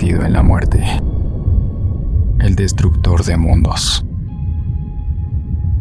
[0.00, 0.84] en la muerte,
[2.38, 4.04] el destructor de mundos.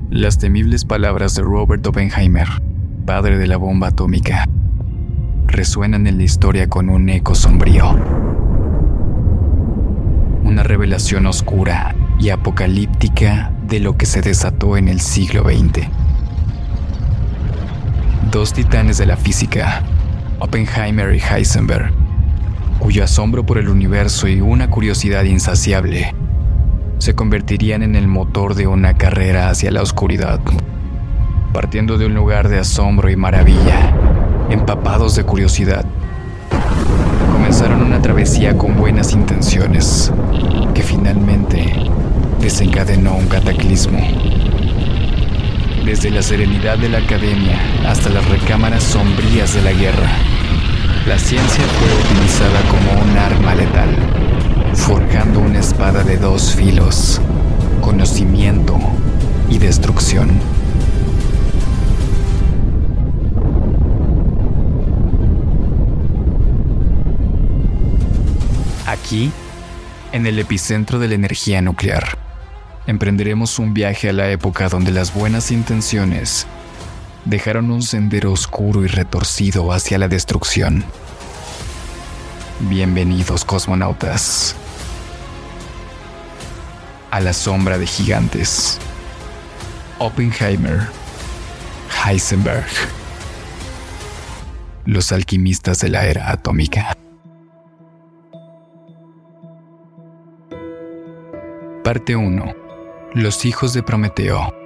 [0.10, 2.48] Las temibles palabras de Robert Oppenheimer,
[3.06, 4.50] padre de la bomba atómica,
[5.46, 7.92] resuenan en la historia con un eco sombrío.
[10.44, 15.88] Una revelación oscura y apocalíptica de lo que se desató en el siglo XX.
[18.32, 19.84] Dos titanes de la física,
[20.40, 21.94] Oppenheimer y Heisenberg,
[22.88, 26.16] cuyo asombro por el universo y una curiosidad insaciable
[27.00, 30.40] se convertirían en el motor de una carrera hacia la oscuridad,
[31.52, 33.94] partiendo de un lugar de asombro y maravilla,
[34.50, 35.84] empapados de curiosidad.
[37.34, 40.14] Comenzaron una travesía con buenas intenciones,
[40.74, 41.74] que finalmente
[42.40, 44.00] desencadenó un cataclismo.
[45.84, 50.10] Desde la serenidad de la academia hasta las recámaras sombrías de la guerra,
[51.08, 53.96] la ciencia fue utilizada como un arma letal,
[54.74, 57.22] forjando una espada de dos filos,
[57.80, 58.78] conocimiento
[59.50, 60.30] y destrucción.
[68.86, 69.32] Aquí,
[70.12, 72.18] en el epicentro de la energía nuclear,
[72.86, 76.48] emprenderemos un viaje a la época donde las buenas intenciones
[77.28, 80.86] dejaron un sendero oscuro y retorcido hacia la destrucción.
[82.62, 84.56] Bienvenidos cosmonautas
[87.12, 88.80] a la sombra de gigantes.
[90.00, 90.88] Oppenheimer,
[92.06, 92.66] Heisenberg,
[94.86, 96.94] los alquimistas de la era atómica.
[101.84, 102.54] Parte 1.
[103.14, 104.57] Los hijos de Prometeo.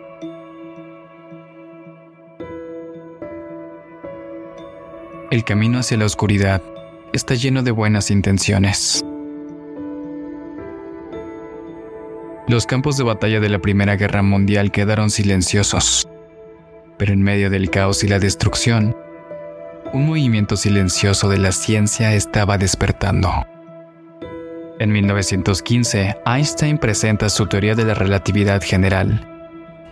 [5.31, 6.61] El camino hacia la oscuridad
[7.13, 9.01] está lleno de buenas intenciones.
[12.49, 16.05] Los campos de batalla de la Primera Guerra Mundial quedaron silenciosos,
[16.97, 18.93] pero en medio del caos y la destrucción,
[19.93, 23.31] un movimiento silencioso de la ciencia estaba despertando.
[24.79, 29.30] En 1915, Einstein presenta su teoría de la relatividad general,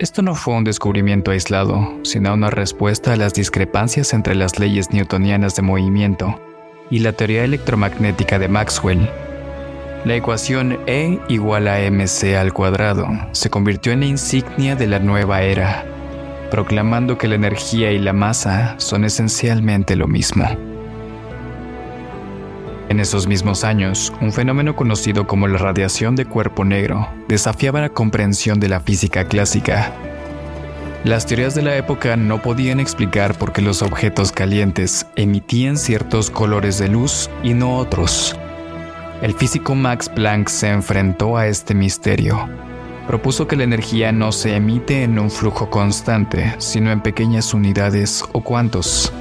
[0.00, 4.90] esto no fue un descubrimiento aislado, sino una respuesta a las discrepancias entre las leyes
[4.92, 6.40] newtonianas de movimiento
[6.88, 9.06] y la teoría electromagnética de Maxwell.
[10.06, 15.00] La ecuación E igual a mc al cuadrado se convirtió en la insignia de la
[15.00, 15.84] nueva era,
[16.50, 20.69] proclamando que la energía y la masa son esencialmente lo mismo.
[22.90, 27.90] En esos mismos años, un fenómeno conocido como la radiación de cuerpo negro desafiaba la
[27.90, 29.92] comprensión de la física clásica.
[31.04, 36.30] Las teorías de la época no podían explicar por qué los objetos calientes emitían ciertos
[36.30, 38.34] colores de luz y no otros.
[39.22, 42.48] El físico Max Planck se enfrentó a este misterio.
[43.06, 48.24] Propuso que la energía no se emite en un flujo constante, sino en pequeñas unidades
[48.32, 49.12] o cuantos.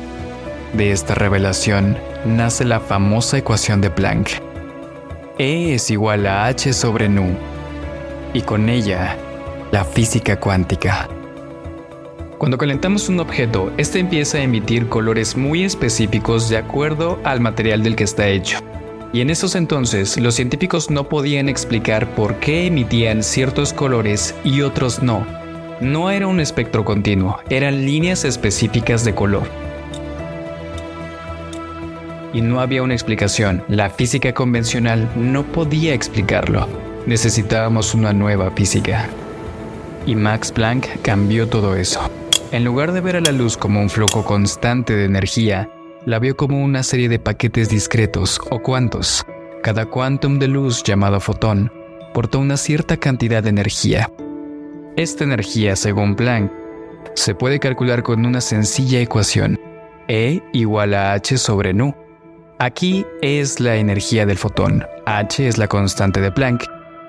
[0.74, 4.30] De esta revelación nace la famosa ecuación de Planck.
[5.40, 7.36] E es igual a h sobre nu,
[8.34, 9.18] y con ella,
[9.72, 11.10] la física cuántica.
[12.38, 17.82] Cuando calentamos un objeto, este empieza a emitir colores muy específicos de acuerdo al material
[17.82, 18.60] del que está hecho.
[19.12, 24.62] Y en esos entonces, los científicos no podían explicar por qué emitían ciertos colores y
[24.62, 25.26] otros no.
[25.82, 29.69] No era un espectro continuo, eran líneas específicas de color
[32.34, 33.64] y no había una explicación.
[33.68, 36.68] La física convencional no podía explicarlo.
[37.06, 39.08] Necesitábamos una nueva física.
[40.06, 42.02] Y Max Planck cambió todo eso.
[42.52, 45.70] En lugar de ver a la luz como un flujo constante de energía,
[46.06, 49.26] la vio como una serie de paquetes discretos o cuantos.
[49.62, 51.72] Cada quantum de luz llamado fotón
[52.14, 54.10] portó una cierta cantidad de energía.
[54.96, 56.52] Esta energía, según Planck,
[57.14, 59.60] se puede calcular con una sencilla ecuación.
[60.08, 61.94] E igual a h sobre nu,
[62.62, 66.66] Aquí es la energía del fotón, h es la constante de Planck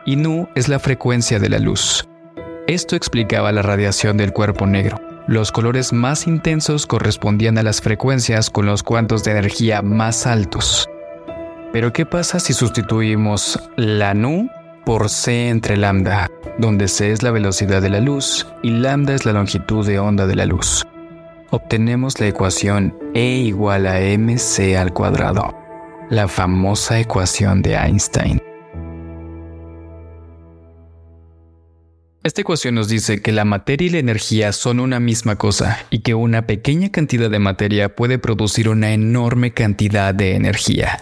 [0.06, 2.08] y nu es la frecuencia de la luz.
[2.68, 5.00] Esto explicaba la radiación del cuerpo negro.
[5.26, 10.88] Los colores más intensos correspondían a las frecuencias con los cuantos de energía más altos.
[11.72, 14.48] Pero ¿qué pasa si sustituimos la nu
[14.86, 19.26] por c entre lambda, donde c es la velocidad de la luz y lambda es
[19.26, 20.86] la longitud de onda de la luz?
[21.50, 25.56] Obtenemos la ecuación E igual a mc al cuadrado,
[26.10, 28.40] la famosa ecuación de Einstein.
[32.22, 36.00] Esta ecuación nos dice que la materia y la energía son una misma cosa y
[36.00, 41.00] que una pequeña cantidad de materia puede producir una enorme cantidad de energía.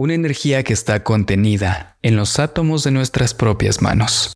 [0.00, 4.32] una energía que está contenida en los átomos de nuestras propias manos.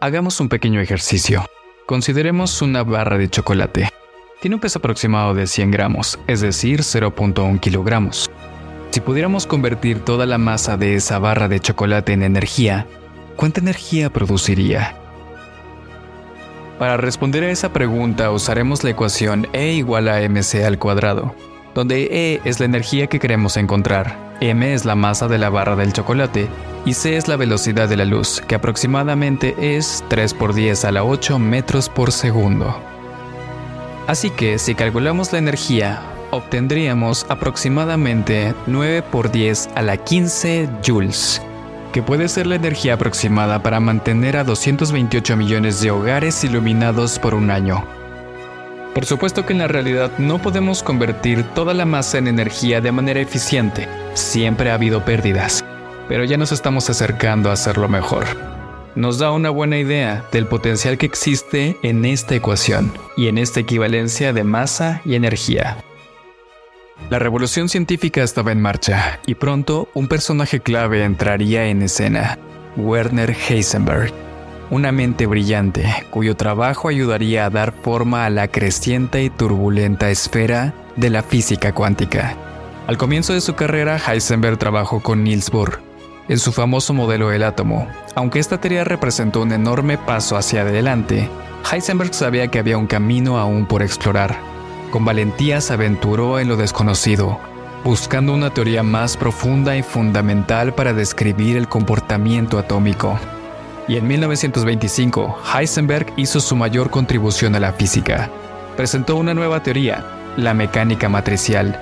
[0.00, 1.44] Hagamos un pequeño ejercicio.
[1.90, 3.88] Consideremos una barra de chocolate.
[4.40, 8.30] Tiene un peso aproximado de 100 gramos, es decir, 0.1 kilogramos.
[8.92, 12.86] Si pudiéramos convertir toda la masa de esa barra de chocolate en energía,
[13.34, 14.94] ¿cuánta energía produciría?
[16.78, 21.34] Para responder a esa pregunta usaremos la ecuación E igual a mc al cuadrado,
[21.74, 25.76] donde E es la energía que queremos encontrar, m es la masa de la barra
[25.76, 26.48] del chocolate
[26.84, 30.92] y c es la velocidad de la luz, que aproximadamente es 3 por 10 a
[30.92, 32.80] la 8 metros por segundo.
[34.06, 36.00] Así que si calculamos la energía,
[36.30, 41.42] obtendríamos aproximadamente 9 por 10 a la 15 joules,
[41.92, 47.34] que puede ser la energía aproximada para mantener a 228 millones de hogares iluminados por
[47.34, 47.99] un año.
[48.94, 52.90] Por supuesto que en la realidad no podemos convertir toda la masa en energía de
[52.90, 53.88] manera eficiente.
[54.14, 55.64] Siempre ha habido pérdidas,
[56.08, 58.24] pero ya nos estamos acercando a hacerlo mejor.
[58.96, 63.60] Nos da una buena idea del potencial que existe en esta ecuación y en esta
[63.60, 65.76] equivalencia de masa y energía.
[67.08, 72.38] La revolución científica estaba en marcha y pronto un personaje clave entraría en escena,
[72.76, 74.29] Werner Heisenberg
[74.70, 80.72] una mente brillante cuyo trabajo ayudaría a dar forma a la creciente y turbulenta esfera
[80.96, 82.36] de la física cuántica.
[82.86, 85.80] Al comienzo de su carrera, Heisenberg trabajó con Niels Bohr
[86.28, 87.88] en su famoso modelo del átomo.
[88.14, 91.28] Aunque esta teoría representó un enorme paso hacia adelante,
[91.70, 94.38] Heisenberg sabía que había un camino aún por explorar.
[94.92, 97.40] Con valentía se aventuró en lo desconocido,
[97.82, 103.18] buscando una teoría más profunda y fundamental para describir el comportamiento atómico
[103.90, 108.30] y en 1925 Heisenberg hizo su mayor contribución a la física.
[108.76, 110.06] Presentó una nueva teoría,
[110.36, 111.76] la mecánica matricial,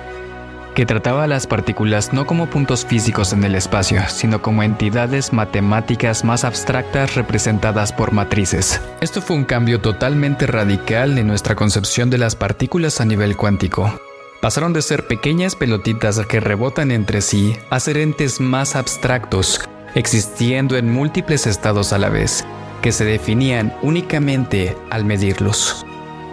[0.73, 5.33] que trataba a las partículas no como puntos físicos en el espacio, sino como entidades
[5.33, 8.81] matemáticas más abstractas representadas por matrices.
[9.01, 14.01] Esto fue un cambio totalmente radical en nuestra concepción de las partículas a nivel cuántico.
[14.41, 19.61] Pasaron de ser pequeñas pelotitas que rebotan entre sí a ser entes más abstractos,
[19.95, 22.45] existiendo en múltiples estados a la vez,
[22.81, 25.85] que se definían únicamente al medirlos.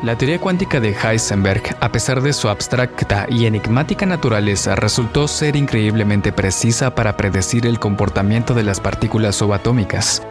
[0.02, 5.56] La teoría cuántica de Heisenberg, a pesar de su abstracta y enigmática naturaleza, resultó ser
[5.56, 10.22] increíblemente precisa para predecir el comportamiento de las partículas subatómicas.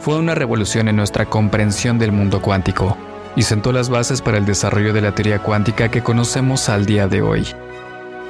[0.00, 2.96] Fue una revolución en nuestra comprensión del mundo cuántico
[3.36, 7.06] y sentó las bases para el desarrollo de la teoría cuántica que conocemos al día
[7.06, 7.46] de hoy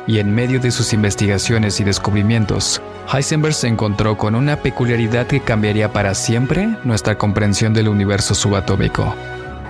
[0.07, 2.81] y en medio de sus investigaciones y descubrimientos,
[3.13, 9.15] Heisenberg se encontró con una peculiaridad que cambiaría para siempre nuestra comprensión del universo subatómico,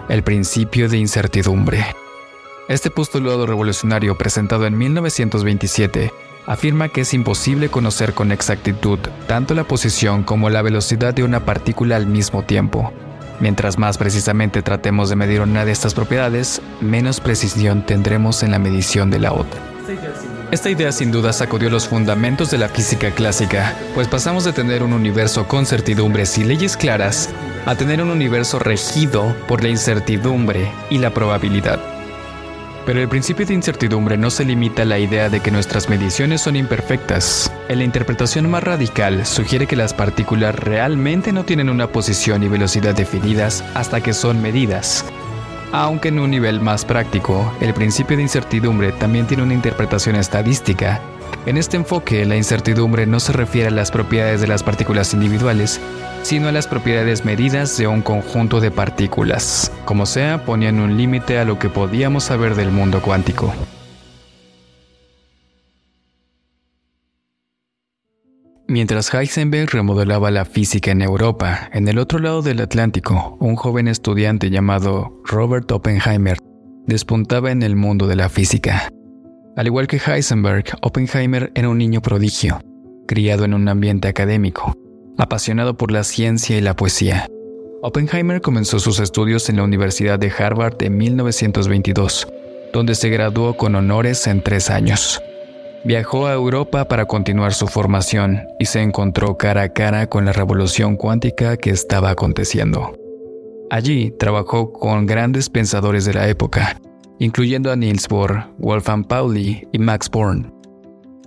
[0.09, 1.85] el principio de incertidumbre.
[2.69, 6.13] Este postulado revolucionario presentado en 1927
[6.47, 11.45] afirma que es imposible conocer con exactitud tanto la posición como la velocidad de una
[11.45, 12.93] partícula al mismo tiempo.
[13.41, 18.59] Mientras más precisamente tratemos de medir una de estas propiedades, menos precisión tendremos en la
[18.59, 19.72] medición de la otra.
[20.51, 24.83] Esta idea sin duda sacudió los fundamentos de la física clásica, pues pasamos de tener
[24.83, 27.31] un universo con certidumbres y leyes claras
[27.67, 31.81] a tener un universo regido por la incertidumbre y la probabilidad.
[32.85, 36.41] Pero el principio de incertidumbre no se limita a la idea de que nuestras mediciones
[36.41, 37.53] son imperfectas.
[37.69, 42.49] En la interpretación más radical sugiere que las partículas realmente no tienen una posición y
[42.49, 45.05] velocidad definidas hasta que son medidas,
[45.73, 51.01] aunque en un nivel más práctico, el principio de incertidumbre también tiene una interpretación estadística.
[51.47, 55.81] En este enfoque, la incertidumbre no se refiere a las propiedades de las partículas individuales,
[56.23, 59.73] sino a las propiedades medidas de un conjunto de partículas.
[59.85, 63.53] Como sea, ponían un límite a lo que podíamos saber del mundo cuántico.
[68.73, 73.87] Mientras Heisenberg remodelaba la física en Europa, en el otro lado del Atlántico, un joven
[73.87, 76.39] estudiante llamado Robert Oppenheimer
[76.87, 78.89] despuntaba en el mundo de la física.
[79.59, 82.61] Al igual que Heisenberg, Oppenheimer era un niño prodigio,
[83.07, 84.73] criado en un ambiente académico,
[85.19, 87.27] apasionado por la ciencia y la poesía.
[87.83, 92.27] Oppenheimer comenzó sus estudios en la Universidad de Harvard en 1922,
[92.73, 95.21] donde se graduó con honores en tres años.
[95.85, 100.33] Viajó a Europa para continuar su formación y se encontró cara a cara con la
[100.33, 102.97] revolución cuántica que estaba aconteciendo.
[103.69, 106.79] Allí trabajó con grandes pensadores de la época,
[107.19, 110.55] incluyendo a Niels Bohr, Wolfgang Pauli y Max Born.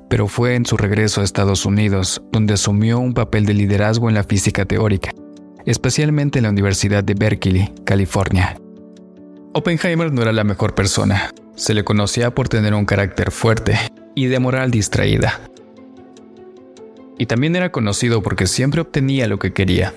[0.10, 4.16] Pero fue en su regreso a Estados Unidos donde asumió un papel de liderazgo en
[4.16, 5.12] la física teórica,
[5.66, 8.58] especialmente en la Universidad de Berkeley, California.
[9.54, 11.32] Oppenheimer no era la mejor persona.
[11.56, 13.78] Se le conocía por tener un carácter fuerte
[14.16, 15.42] y de moral distraída.
[17.18, 19.94] Y también era conocido porque siempre obtenía lo que quería.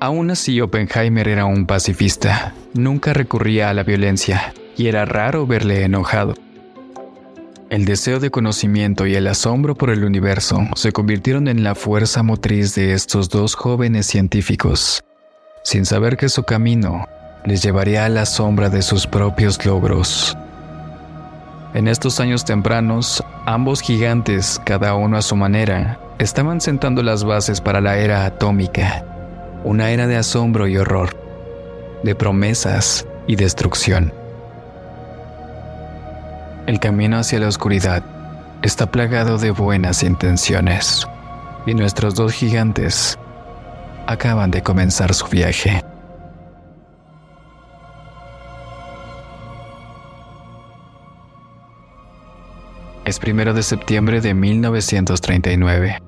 [0.00, 5.84] Aún así, Oppenheimer era un pacifista, nunca recurría a la violencia, y era raro verle
[5.84, 6.34] enojado.
[7.70, 12.22] El deseo de conocimiento y el asombro por el universo se convirtieron en la fuerza
[12.22, 15.02] motriz de estos dos jóvenes científicos,
[15.62, 17.08] sin saber que su camino
[17.46, 20.36] les llevaría a la sombra de sus propios logros.
[21.74, 27.60] En estos años tempranos, ambos gigantes, cada uno a su manera, estaban sentando las bases
[27.60, 29.04] para la era atómica,
[29.64, 31.16] una era de asombro y horror,
[32.04, 34.12] de promesas y destrucción.
[36.68, 38.04] El camino hacia la oscuridad
[38.62, 41.08] está plagado de buenas intenciones
[41.66, 43.18] y nuestros dos gigantes
[44.06, 45.82] acaban de comenzar su viaje.
[53.14, 56.02] Es primero de septiembre de 1939.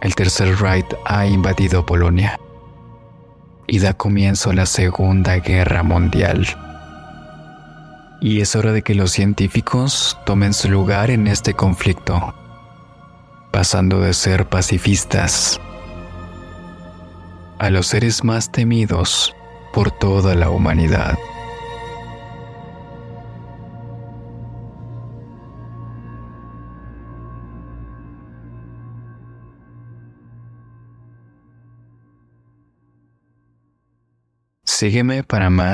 [0.00, 2.38] El Tercer Reich ha invadido Polonia
[3.66, 6.46] y da comienzo a la Segunda Guerra Mundial.
[8.20, 12.34] Y es hora de que los científicos tomen su lugar en este conflicto,
[13.50, 15.60] pasando de ser pacifistas
[17.58, 19.34] a los seres más temidos
[19.72, 21.18] por toda la humanidad.
[34.80, 35.68] Sígueme para más